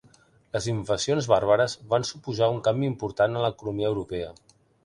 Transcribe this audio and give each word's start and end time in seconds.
Les 0.55 0.67
invasions 0.71 1.27
bàrbares 1.33 1.77
van 1.93 2.07
suposar 2.13 2.49
un 2.57 2.59
canvi 2.69 2.91
important 2.93 3.39
en 3.41 3.47
l'economia 3.49 3.93
europea. 3.95 4.35